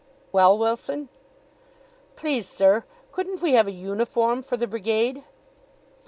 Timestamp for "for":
4.41-4.57